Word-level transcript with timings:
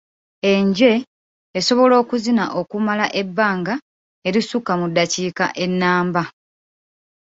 Enje 0.53 0.91
esobola 1.59 1.95
okuzina 2.03 2.43
okumala 2.59 3.05
ebbanga 3.21 3.73
erisukka 4.27 4.71
mu 4.79 4.85
ddakiika 4.89 5.45
ennamba. 5.65 6.23